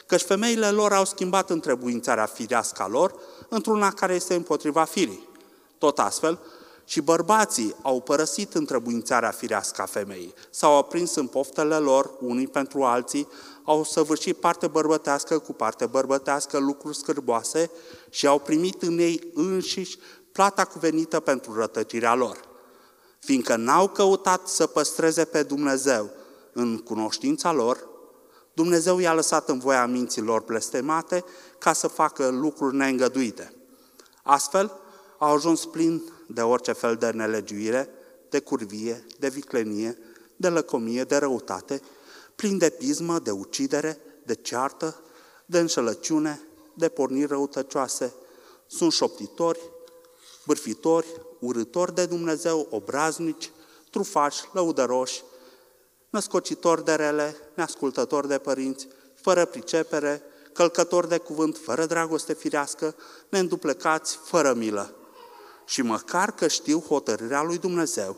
[0.07, 3.15] căci femeile lor au schimbat întrebuințarea firească lor
[3.49, 5.29] într-una care este împotriva firii.
[5.77, 6.39] Tot astfel,
[6.85, 12.83] și bărbații au părăsit întrebuințarea firească a femeii, s-au aprins în poftele lor unii pentru
[12.83, 13.27] alții,
[13.63, 17.71] au săvârșit parte bărbătească cu parte bărbătească lucruri scârboase
[18.13, 19.97] și au primit în ei înșiși
[20.31, 22.39] plata cuvenită pentru rătăcirea lor.
[23.19, 26.09] Fiindcă n-au căutat să păstreze pe Dumnezeu
[26.51, 27.87] în cunoștința lor,
[28.53, 31.23] Dumnezeu i-a lăsat în voia minților blestemate
[31.57, 33.53] ca să facă lucruri neîngăduite.
[34.23, 34.71] Astfel,
[35.17, 37.89] au ajuns plin de orice fel de nelegiuire,
[38.29, 39.97] de curvie, de viclenie,
[40.35, 41.81] de lăcomie, de răutate,
[42.35, 45.01] plin de pismă, de ucidere, de ceartă,
[45.45, 46.41] de înșelăciune,
[46.73, 48.13] de porniri răutăcioase.
[48.67, 49.59] Sunt șoptitori,
[50.45, 51.07] bârfitori,
[51.39, 53.51] urători de Dumnezeu, obraznici,
[53.89, 55.23] trufași, lăudăroși,
[56.09, 62.95] născocitori de rele, neascultători de părinți, fără pricepere, călcători de cuvânt, fără dragoste firească,
[63.29, 64.95] neînduplecați, fără milă.
[65.65, 68.17] Și măcar că știu hotărârea lui Dumnezeu,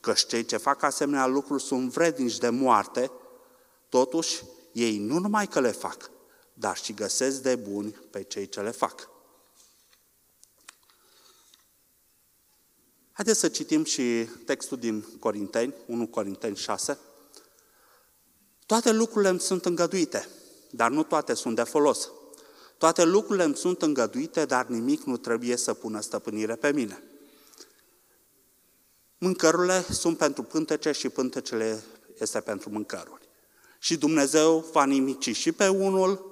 [0.00, 3.10] că cei ce fac asemenea lucruri sunt vrednici de moarte,
[3.88, 6.10] totuși ei nu numai că le fac,
[6.62, 9.08] dar și găsesc de buni pe cei ce le fac.
[13.12, 16.98] Haideți să citim și textul din Corinteni, 1 Corinteni 6.
[18.66, 20.28] Toate lucrurile îmi sunt îngăduite,
[20.70, 22.10] dar nu toate sunt de folos.
[22.78, 27.02] Toate lucrurile îmi sunt îngăduite, dar nimic nu trebuie să pună stăpânire pe mine.
[29.18, 31.84] Mâncărurile sunt pentru pântece și pântecele
[32.18, 33.28] este pentru mâncăruri.
[33.78, 36.31] Și Dumnezeu va nimici și pe unul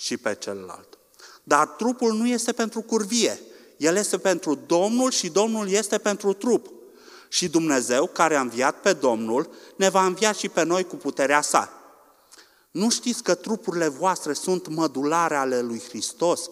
[0.00, 0.98] și pe celălalt.
[1.42, 3.40] Dar trupul nu este pentru curvie,
[3.76, 6.70] el este pentru Domnul și Domnul este pentru trup.
[7.28, 11.40] Și Dumnezeu, care a înviat pe Domnul, ne va învia și pe noi cu puterea
[11.40, 11.72] sa.
[12.70, 16.50] Nu știți că trupurile voastre sunt mădulare ale lui Hristos?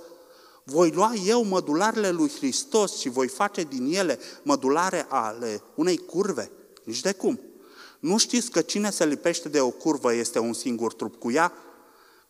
[0.65, 6.51] Voi lua eu mădularele lui Hristos și voi face din ele mădulare ale unei curve?
[6.85, 7.41] Nici de cum.
[7.99, 11.53] Nu știți că cine se lipește de o curvă este un singur trup cu ea?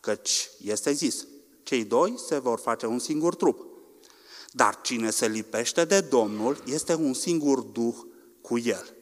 [0.09, 1.27] Căci este zis,
[1.63, 3.67] cei doi se vor face un singur trup.
[4.51, 7.95] Dar cine se lipește de Domnul este un singur duh
[8.41, 8.95] cu el.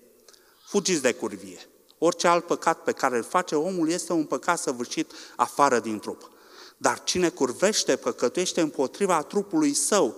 [0.67, 1.69] Fugiți de curvie.
[1.99, 6.31] Orice alt păcat pe care îl face omul este un păcat săvârșit afară din trup.
[6.77, 10.17] Dar cine curvește, păcătuiește împotriva trupului său.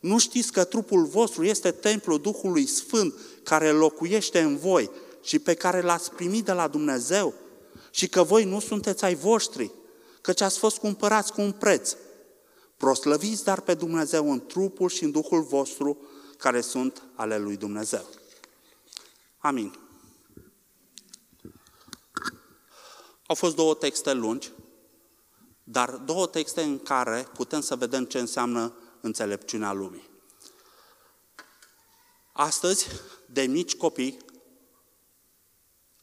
[0.00, 4.90] Nu știți că trupul vostru este templul Duhului Sfânt care locuiește în voi
[5.22, 7.34] și pe care l-ați primit de la Dumnezeu
[7.90, 9.70] și că voi nu sunteți ai voștri,
[10.26, 11.96] căci ați fost cumpărați cu un preț.
[12.76, 15.98] Proslăviți dar pe Dumnezeu în trupul și în Duhul vostru,
[16.38, 18.06] care sunt ale lui Dumnezeu.
[19.38, 19.78] Amin.
[23.26, 24.52] Au fost două texte lungi,
[25.64, 30.10] dar două texte în care putem să vedem ce înseamnă înțelepciunea lumii.
[32.32, 32.86] Astăzi,
[33.26, 34.18] de mici copii,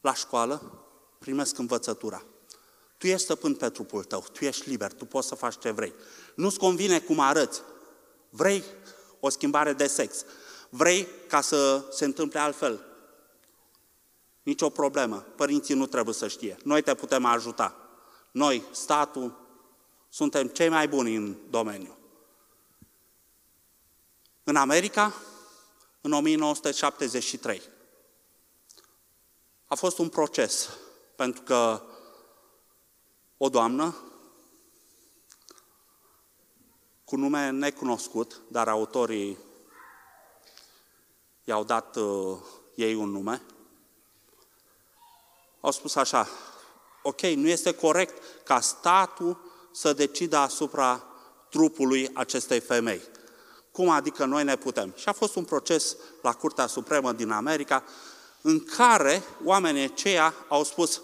[0.00, 0.84] la școală,
[1.18, 2.24] primesc învățătura.
[3.04, 5.94] Tu ești stăpân pe trupul tău, tu ești liber, tu poți să faci ce vrei.
[6.34, 7.62] Nu-ți convine cum arăți.
[8.30, 8.64] Vrei
[9.20, 10.24] o schimbare de sex.
[10.68, 12.84] Vrei ca să se întâmple altfel.
[14.42, 15.16] Nici o problemă.
[15.16, 16.56] Părinții nu trebuie să știe.
[16.62, 17.76] Noi te putem ajuta.
[18.30, 19.40] Noi, statul,
[20.08, 21.96] suntem cei mai buni în domeniu.
[24.44, 25.14] În America,
[26.00, 27.62] în 1973,
[29.66, 30.68] a fost un proces,
[31.16, 31.82] pentru că
[33.44, 33.94] o doamnă
[37.04, 39.38] cu nume necunoscut, dar autorii
[41.44, 42.38] i-au dat uh,
[42.74, 43.42] ei un nume,
[45.60, 46.28] au spus așa,
[47.02, 51.04] ok, nu este corect ca statul să decidă asupra
[51.50, 53.00] trupului acestei femei.
[53.72, 54.92] Cum adică noi ne putem?
[54.96, 57.84] Și a fost un proces la Curtea Supremă din America
[58.40, 61.02] în care oamenii aceia au spus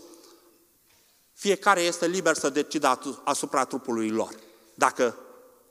[1.40, 4.34] fiecare este liber să decidă asupra trupului lor.
[4.74, 5.16] Dacă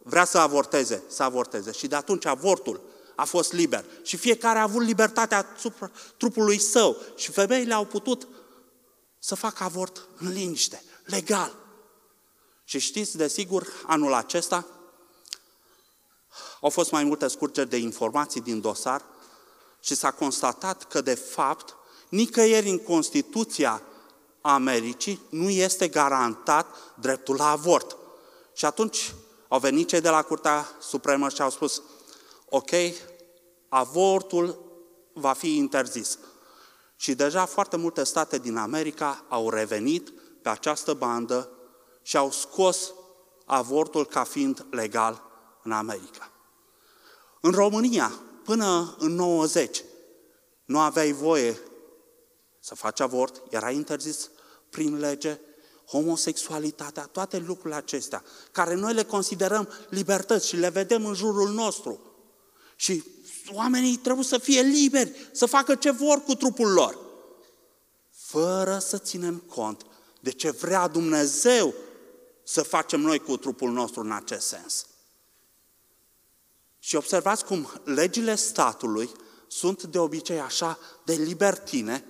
[0.04, 1.72] vrea să avorteze, să avorteze.
[1.72, 2.82] Și de atunci avortul
[3.16, 3.86] a fost liber.
[4.04, 6.98] Și fiecare a avut libertatea asupra trupului său.
[7.16, 8.28] Și femeile au putut
[9.20, 11.56] să facă avort în liniște, legal.
[12.64, 14.66] Și știți, desigur, anul acesta
[16.62, 19.04] au fost mai multe scurgeri de informații din dosar
[19.80, 21.76] și s-a constatat că, de fapt,
[22.10, 23.82] nicăieri în Constituția
[24.54, 27.98] Americii nu este garantat dreptul la avort.
[28.54, 29.14] Și atunci
[29.48, 31.82] au venit cei de la Curtea Supremă și au spus,
[32.50, 32.72] ok,
[33.70, 34.68] avortul
[35.14, 36.18] va fi interzis.
[36.96, 41.50] Și deja foarte multe state din America au revenit pe această bandă
[42.02, 42.94] și au scos
[43.46, 45.24] avortul ca fiind legal
[45.64, 46.32] în America.
[47.42, 48.12] În România,
[48.44, 49.84] până în 90,
[50.66, 51.60] nu aveai voie
[52.60, 54.30] să faci avort, era interzis
[54.70, 55.40] prin lege,
[55.86, 62.00] homosexualitatea, toate lucrurile acestea, care noi le considerăm libertăți și le vedem în jurul nostru.
[62.76, 63.04] Și
[63.54, 67.00] oamenii trebuie să fie liberi, să facă ce vor cu trupul lor,
[68.12, 69.86] fără să ținem cont
[70.20, 71.74] de ce vrea Dumnezeu
[72.44, 74.86] să facem noi cu trupul nostru în acest sens.
[76.80, 79.10] Și observați cum legile statului
[79.48, 82.06] sunt de obicei așa de libertine,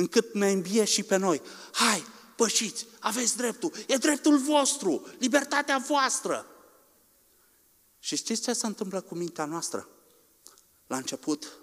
[0.00, 1.42] încât ne îmbie și pe noi.
[1.72, 2.04] Hai,
[2.36, 6.46] pășiți, aveți dreptul, e dreptul vostru, libertatea voastră.
[7.98, 9.88] Și știți ce se întâmplă cu mintea noastră?
[10.86, 11.58] La început,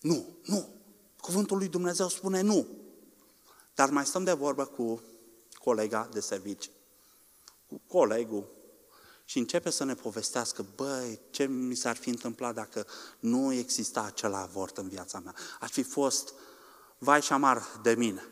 [0.00, 0.68] nu, nu.
[1.20, 2.66] Cuvântul lui Dumnezeu spune nu.
[3.74, 5.02] Dar mai stăm de vorbă cu
[5.54, 6.70] colega de servici,
[7.66, 8.54] cu colegul,
[9.24, 12.86] și începe să ne povestească, băi, ce mi s-ar fi întâmplat dacă
[13.18, 15.34] nu exista acel avort în viața mea.
[15.60, 16.32] Aș fi fost
[17.04, 18.28] vai și amar de mine.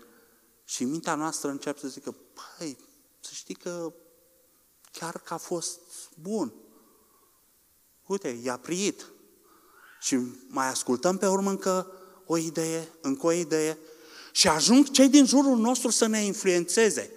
[0.65, 2.79] Și mintea noastră începe să zică, băi,
[3.21, 3.93] să știi că
[4.93, 5.79] chiar că a fost
[6.21, 6.53] bun.
[8.07, 9.07] Uite, i-a priit.
[10.01, 11.93] Și mai ascultăm pe urmă încă
[12.27, 13.79] o idee, încă o idee,
[14.33, 17.11] și ajung cei din jurul nostru să ne influențeze.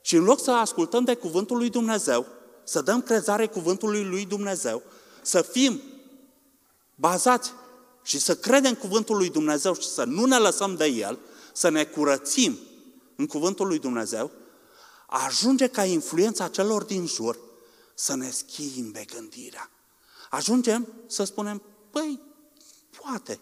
[0.00, 2.26] Și în loc să ascultăm de cuvântul lui Dumnezeu,
[2.64, 4.82] să dăm crezare cuvântului lui Dumnezeu,
[5.22, 5.80] să fim
[6.94, 7.52] bazați
[8.02, 11.18] și să credem cuvântul lui Dumnezeu și să nu ne lăsăm de el,
[11.52, 12.58] să ne curățim
[13.16, 14.30] în cuvântul lui Dumnezeu,
[15.06, 17.38] ajunge ca influența celor din jur
[17.94, 19.70] să ne schimbe gândirea.
[20.30, 22.20] Ajungem să spunem, păi,
[23.00, 23.40] poate.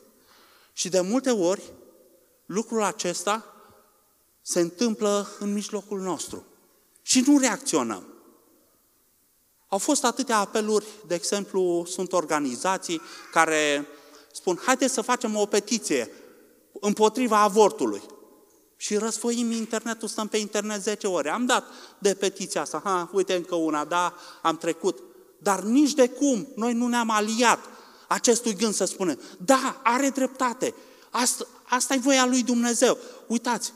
[0.72, 1.72] Și de multe ori,
[2.46, 3.54] lucrul acesta
[4.42, 6.44] se întâmplă în mijlocul nostru.
[7.02, 8.06] Și nu reacționăm.
[9.68, 13.00] Au fost atâtea apeluri, de exemplu, sunt organizații
[13.32, 13.86] care
[14.32, 16.10] spun, haideți să facem o petiție
[16.72, 18.02] împotriva avortului.
[18.76, 21.30] Și răsfoim internetul, stăm pe internet 10 ore.
[21.30, 21.64] Am dat
[21.98, 25.02] de petiția asta, ha, uite încă una, da, am trecut.
[25.38, 27.58] Dar nici de cum noi nu ne-am aliat
[28.08, 30.74] acestui gând să spunem, da, are dreptate,
[31.10, 32.98] asta, asta e voia lui Dumnezeu.
[33.26, 33.72] Uitați,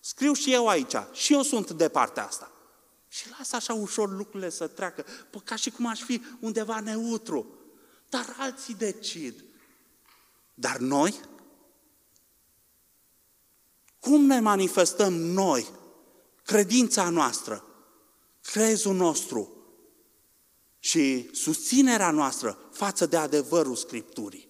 [0.00, 2.52] scriu și eu aici, și eu sunt de partea asta.
[3.08, 7.46] Și lasă așa ușor lucrurile să treacă, pă, ca și cum aș fi undeva neutru.
[8.08, 9.44] Dar alții decid.
[10.60, 11.20] Dar noi?
[14.00, 15.66] Cum ne manifestăm noi
[16.42, 17.64] credința noastră,
[18.42, 19.54] crezul nostru
[20.78, 24.48] și susținerea noastră față de adevărul Scripturii?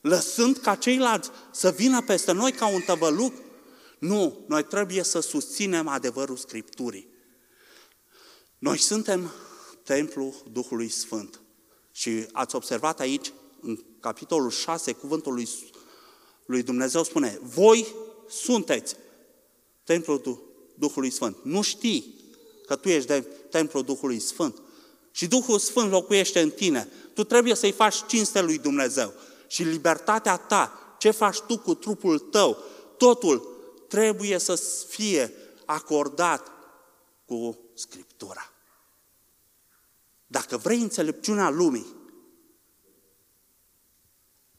[0.00, 3.34] Lăsând ca ceilalți să vină peste noi ca un tăvăluc?
[3.98, 7.08] Nu, noi trebuie să susținem adevărul Scripturii.
[8.58, 9.32] Noi suntem
[9.82, 11.40] templul Duhului Sfânt.
[11.90, 15.48] Și ați observat aici, în capitolul 6, cuvântul lui,
[16.46, 17.86] lui Dumnezeu spune, voi
[18.28, 18.96] sunteți
[19.84, 20.42] templul
[20.74, 21.36] Duhului Sfânt.
[21.42, 22.14] Nu știi
[22.66, 24.60] că tu ești de templul Duhului Sfânt.
[25.10, 26.88] Și Duhul Sfânt locuiește în tine.
[27.14, 29.12] Tu trebuie să-i faci cinste lui Dumnezeu.
[29.46, 32.58] Și libertatea ta, ce faci tu cu trupul tău,
[32.96, 33.48] totul
[33.88, 34.54] trebuie să
[34.88, 35.32] fie
[35.64, 36.50] acordat
[37.24, 38.52] cu Scriptura.
[40.26, 41.86] Dacă vrei înțelepciunea lumii,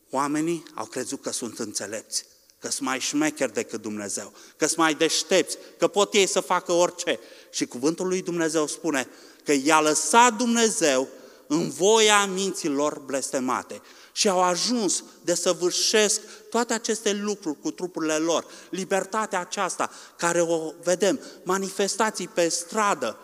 [0.09, 2.25] oamenii au crezut că sunt înțelepți,
[2.59, 6.71] că sunt mai șmecheri decât Dumnezeu, că sunt mai deștepți, că pot ei să facă
[6.71, 7.19] orice.
[7.51, 9.07] Și cuvântul lui Dumnezeu spune
[9.43, 11.07] că i-a lăsat Dumnezeu
[11.47, 18.17] în voia minților blestemate și au ajuns de să vârșesc toate aceste lucruri cu trupurile
[18.17, 18.45] lor.
[18.69, 23.17] Libertatea aceasta care o vedem, manifestații pe stradă,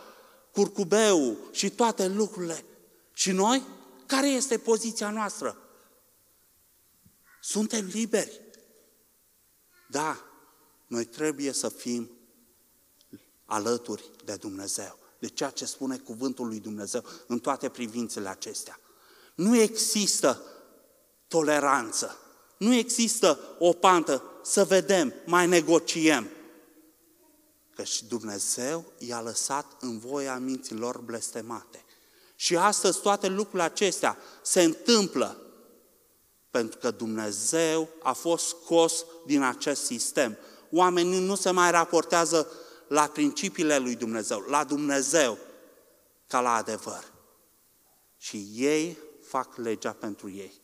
[0.51, 2.63] curcubeu și toate lucrurile.
[3.13, 3.63] Și noi?
[4.05, 5.60] Care este poziția noastră?
[7.41, 8.41] Suntem liberi.
[9.89, 10.25] Da,
[10.87, 12.11] noi trebuie să fim
[13.45, 18.79] alături de Dumnezeu, de ceea ce spune cuvântul lui Dumnezeu în toate privințele acestea.
[19.35, 20.41] Nu există
[21.27, 22.17] toleranță,
[22.57, 26.27] nu există o pantă să vedem, mai negociem.
[27.75, 31.85] Că și Dumnezeu i-a lăsat în voia minților blestemate.
[32.35, 35.50] Și astăzi toate lucrurile acestea se întâmplă
[36.51, 40.37] pentru că Dumnezeu a fost scos din acest sistem.
[40.71, 42.47] Oamenii nu se mai raportează
[42.87, 45.37] la principiile lui Dumnezeu, la Dumnezeu,
[46.27, 47.11] ca la adevăr.
[48.17, 50.61] Și ei fac legea pentru ei.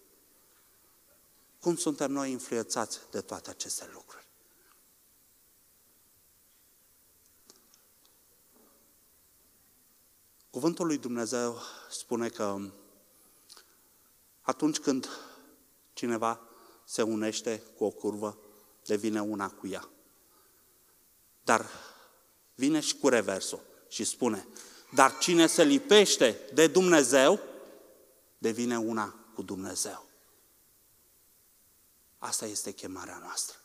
[1.59, 4.27] Cum suntem noi influențați de toate aceste lucruri?
[10.49, 11.59] Cuvântul lui Dumnezeu
[11.89, 12.59] spune că
[14.41, 15.07] atunci când
[15.97, 16.41] cineva
[16.85, 18.37] se unește cu o curvă,
[18.85, 19.89] devine una cu ea.
[21.43, 21.69] Dar
[22.55, 24.47] vine și cu reversul și spune,
[24.93, 27.39] dar cine se lipește de Dumnezeu,
[28.37, 30.05] devine una cu Dumnezeu.
[32.17, 33.57] Asta este chemarea noastră.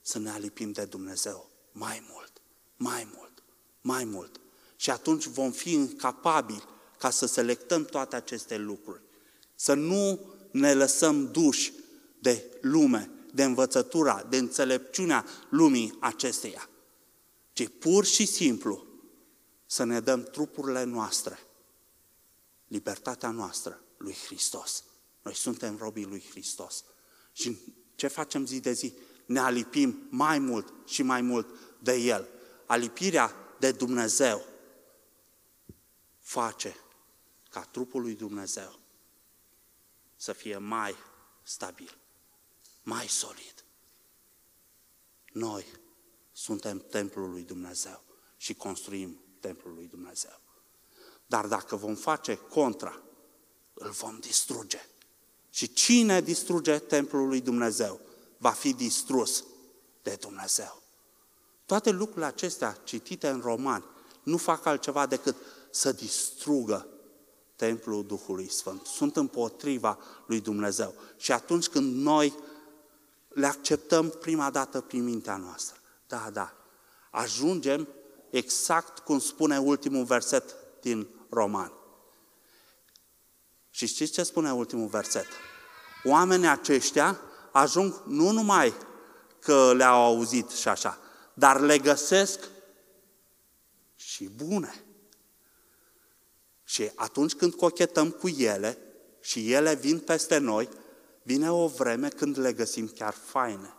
[0.00, 2.32] Să ne alipim de Dumnezeu mai mult,
[2.76, 3.42] mai mult,
[3.80, 4.40] mai mult.
[4.76, 6.64] Și atunci vom fi capabili
[6.98, 9.02] ca să selectăm toate aceste lucruri.
[9.54, 10.20] Să nu
[10.50, 11.72] ne lăsăm duși
[12.18, 16.68] de lume, de învățătura, de înțelepciunea lumii acesteia,
[17.52, 18.86] ci pur și simplu
[19.66, 21.38] să ne dăm trupurile noastre,
[22.66, 24.84] libertatea noastră lui Hristos.
[25.22, 26.84] Noi suntem robii lui Hristos.
[27.32, 27.58] Și
[27.94, 28.92] ce facem zi de zi?
[29.26, 31.48] Ne alipim mai mult și mai mult
[31.78, 32.28] de El.
[32.66, 34.44] Alipirea de Dumnezeu
[36.18, 36.76] face
[37.50, 38.78] ca trupul lui Dumnezeu
[40.20, 40.94] să fie mai
[41.42, 41.98] stabil,
[42.82, 43.64] mai solid.
[45.32, 45.64] Noi
[46.32, 48.02] suntem templul lui Dumnezeu
[48.36, 50.40] și construim templul lui Dumnezeu.
[51.26, 53.02] Dar dacă vom face contra,
[53.74, 54.88] îl vom distruge.
[55.50, 58.00] Și cine distruge templul lui Dumnezeu
[58.36, 59.44] va fi distrus
[60.02, 60.82] de Dumnezeu.
[61.66, 63.84] Toate lucrurile acestea citite în romani
[64.22, 65.36] nu fac altceva decât
[65.70, 66.88] să distrugă
[67.60, 68.86] templul Duhului Sfânt.
[68.86, 70.94] Sunt împotriva lui Dumnezeu.
[71.16, 72.34] Și atunci când noi
[73.28, 76.54] le acceptăm prima dată prin mintea noastră, da, da,
[77.10, 77.88] ajungem
[78.30, 81.72] exact cum spune ultimul verset din Roman.
[83.70, 85.26] Și știți ce spune ultimul verset?
[86.04, 87.20] Oamenii aceștia
[87.52, 88.74] ajung nu numai
[89.38, 90.98] că le-au auzit și așa,
[91.34, 92.48] dar le găsesc
[93.96, 94.84] și bune.
[96.70, 98.78] Și atunci când cochetăm cu ele
[99.20, 100.68] și ele vin peste noi,
[101.22, 103.74] vine o vreme când le găsim chiar faine.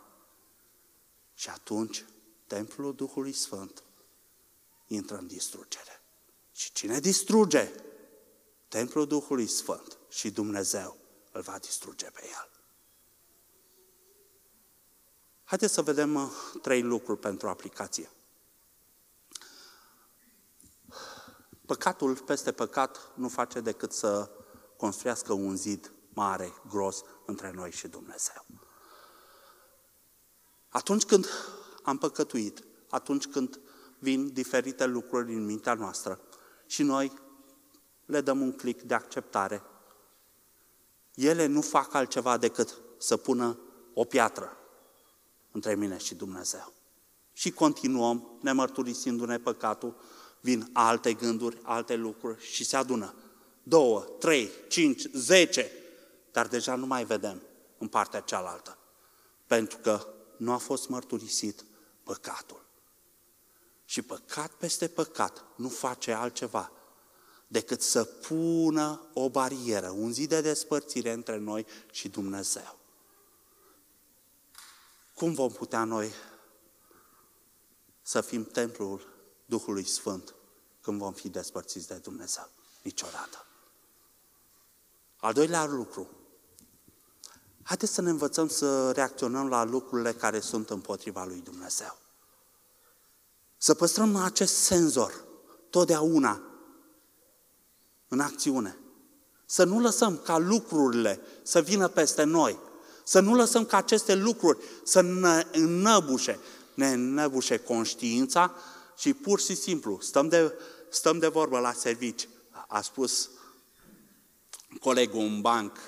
[1.34, 2.04] Și atunci
[2.46, 3.82] templul Duhului Sfânt
[4.86, 6.02] intră în distrugere.
[6.54, 7.70] Și cine distruge
[8.68, 10.96] templul Duhului Sfânt și Dumnezeu
[11.32, 12.50] îl va distruge pe el.
[15.44, 16.30] Haideți să vedem uh,
[16.62, 18.10] trei lucruri pentru aplicație.
[21.66, 24.30] Păcatul peste păcat nu face decât să
[24.76, 28.44] construiască un zid mare, gros, între noi și Dumnezeu.
[30.68, 31.26] Atunci când
[31.82, 33.60] am păcătuit, atunci când
[33.98, 36.20] vin diferite lucruri în mintea noastră
[36.66, 37.12] și noi
[38.04, 39.62] le dăm un click de acceptare,
[41.14, 43.58] ele nu fac altceva decât să pună
[43.94, 44.56] o piatră
[45.50, 46.72] între mine și Dumnezeu.
[47.32, 49.96] Și continuăm, nemărturisindu-ne păcatul,
[50.42, 53.14] vin alte gânduri, alte lucruri și se adună.
[53.62, 55.70] Două, trei, cinci, zece,
[56.32, 57.42] dar deja nu mai vedem
[57.78, 58.78] în partea cealaltă.
[59.46, 61.64] Pentru că nu a fost mărturisit
[62.02, 62.64] păcatul.
[63.84, 66.72] Și păcat peste păcat nu face altceva
[67.46, 72.78] decât să pună o barieră, un zid de despărțire între noi și Dumnezeu.
[75.14, 76.12] Cum vom putea noi
[78.02, 79.11] să fim templul
[79.52, 80.34] Duhului Sfânt
[80.80, 82.48] când vom fi despărțiți de Dumnezeu?
[82.82, 83.46] Niciodată.
[85.16, 86.10] Al doilea lucru.
[87.62, 91.98] Haideți să ne învățăm să reacționăm la lucrurile care sunt împotriva lui Dumnezeu.
[93.56, 95.24] Să păstrăm acest senzor
[95.70, 96.40] totdeauna
[98.08, 98.78] în acțiune.
[99.46, 102.58] Să nu lăsăm ca lucrurile să vină peste noi.
[103.04, 106.38] Să nu lăsăm ca aceste lucruri să ne înnăbușe,
[106.74, 108.54] ne înnăbușe conștiința
[108.98, 110.52] și pur și simplu stăm de,
[110.88, 112.28] stăm de vorbă la servici.
[112.68, 113.30] A spus
[114.80, 115.78] colegul în banc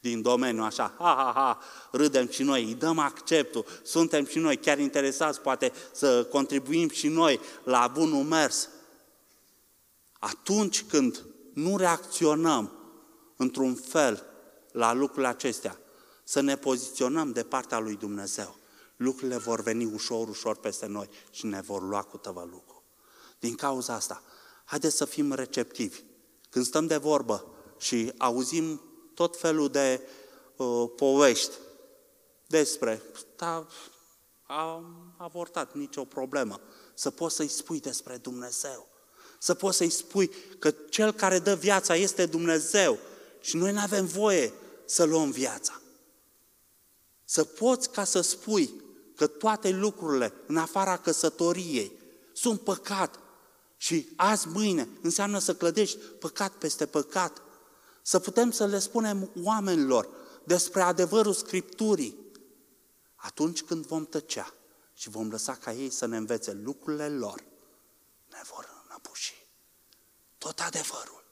[0.00, 1.58] din domeniu, așa, ha, ha, ha,
[1.90, 7.08] râdem și noi, îi dăm acceptul, suntem și noi chiar interesați, poate să contribuim și
[7.08, 8.68] noi la bunul mers.
[10.18, 11.24] Atunci când
[11.54, 12.72] nu reacționăm
[13.36, 14.26] într-un fel
[14.72, 15.78] la lucrurile acestea,
[16.24, 18.56] să ne poziționăm de partea lui Dumnezeu,
[18.96, 22.82] lucrurile vor veni ușor, ușor peste noi și ne vor lua cu tăvălucul.
[23.38, 24.22] Din cauza asta,
[24.64, 26.00] haideți să fim receptivi.
[26.50, 27.46] Când stăm de vorbă
[27.78, 28.80] și auzim
[29.14, 30.00] tot felul de
[30.56, 31.52] uh, povești
[32.46, 33.02] despre,
[33.36, 33.66] da,
[34.46, 36.60] am avortat, nicio problemă,
[36.94, 38.88] să poți să-i spui despre Dumnezeu.
[39.38, 42.98] Să poți să-i spui că cel care dă viața este Dumnezeu
[43.40, 44.52] și noi nu avem voie
[44.84, 45.80] să luăm viața.
[47.24, 48.83] Să poți ca să spui
[49.16, 51.92] că toate lucrurile în afara căsătoriei
[52.32, 53.18] sunt păcat
[53.76, 57.42] și azi, mâine, înseamnă să clădești păcat peste păcat.
[58.02, 60.08] Să putem să le spunem oamenilor
[60.44, 62.16] despre adevărul Scripturii.
[63.14, 64.54] Atunci când vom tăcea
[64.94, 67.44] și vom lăsa ca ei să ne învețe lucrurile lor,
[68.30, 69.46] ne vor înăbuși.
[70.38, 71.24] Tot adevărul.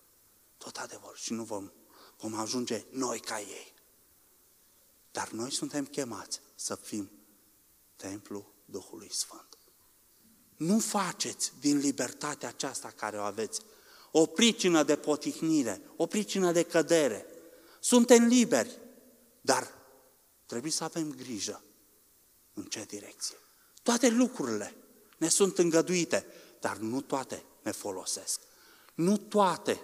[0.59, 1.16] Tot adevărul.
[1.16, 1.70] Și nu vom,
[2.18, 3.74] vom ajunge noi ca ei.
[5.11, 7.11] Dar noi suntem chemați să fim
[8.09, 9.59] templu Duhului Sfânt.
[10.57, 13.61] Nu faceți din libertatea aceasta care o aveți
[14.11, 17.26] o pricină de potihnire, o pricină de cădere.
[17.80, 18.80] Suntem liberi,
[19.40, 19.68] dar
[20.46, 21.64] trebuie să avem grijă
[22.55, 23.36] în ce direcție.
[23.82, 24.74] Toate lucrurile
[25.18, 26.26] ne sunt îngăduite,
[26.61, 28.40] dar nu toate ne folosesc.
[28.94, 29.80] Nu toate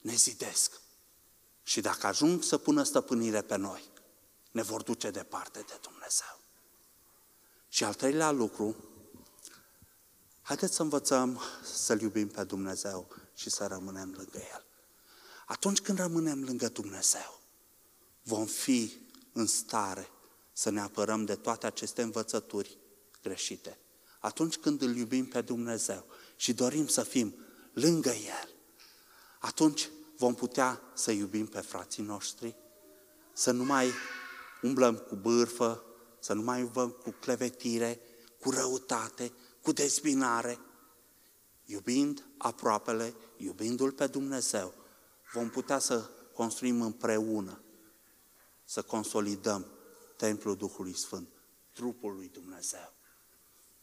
[0.00, 0.80] ne zidesc.
[1.62, 3.90] Și dacă ajung să pună stăpânire pe noi,
[4.50, 6.35] ne vor duce departe de Dumnezeu.
[7.76, 8.76] Și al treilea lucru,
[10.42, 14.66] haideți să învățăm să-L iubim pe Dumnezeu și să rămânem lângă El.
[15.46, 17.40] Atunci când rămânem lângă Dumnezeu,
[18.22, 18.92] vom fi
[19.32, 20.08] în stare
[20.52, 22.78] să ne apărăm de toate aceste învățături
[23.22, 23.78] greșite.
[24.20, 26.06] Atunci când îl iubim pe Dumnezeu
[26.36, 27.34] și dorim să fim
[27.72, 28.54] lângă El,
[29.38, 32.56] atunci vom putea să iubim pe frații noștri,
[33.32, 33.90] să nu mai
[34.62, 35.86] umblăm cu bârfă,
[36.26, 38.00] să nu mai umblăm cu clevetire,
[38.40, 40.58] cu răutate, cu dezbinare.
[41.64, 44.74] Iubind aproapele, iubindu-L pe Dumnezeu,
[45.32, 47.60] vom putea să construim împreună,
[48.64, 49.66] să consolidăm
[50.16, 51.28] templul Duhului Sfânt,
[51.72, 52.92] trupul lui Dumnezeu,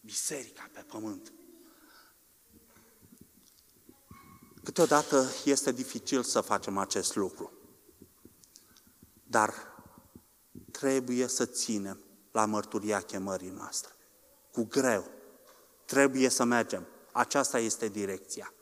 [0.02, 1.34] biserica pe pământ.
[4.64, 7.52] Câteodată este dificil să facem acest lucru,
[9.24, 9.54] dar
[10.72, 12.04] trebuie să ținem
[12.34, 13.92] la mărturia chemării noastre.
[14.52, 15.06] Cu greu.
[15.86, 16.88] Trebuie să mergem.
[17.12, 18.54] Aceasta este direcția.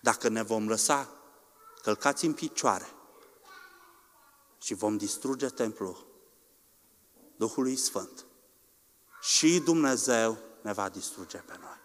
[0.00, 1.08] Dacă ne vom lăsa
[1.82, 2.86] călcați în picioare
[4.58, 6.06] și vom distruge templul
[7.36, 8.24] Duhului Sfânt,
[9.20, 11.78] și Dumnezeu ne va distruge pe noi.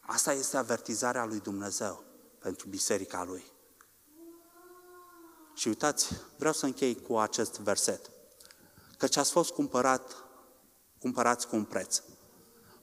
[0.00, 2.04] Asta este avertizarea lui Dumnezeu
[2.38, 3.44] pentru biserica lui.
[5.54, 8.10] Și uitați, vreau să închei cu acest verset.
[9.00, 10.24] Căci ați fost cumpărat,
[10.98, 12.02] cumpărați cu un preț.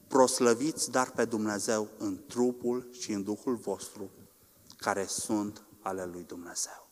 [0.07, 4.11] Proslăviți dar pe Dumnezeu în trupul și în Duhul vostru,
[4.78, 6.89] care sunt ale lui Dumnezeu.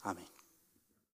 [0.00, 0.28] Amin.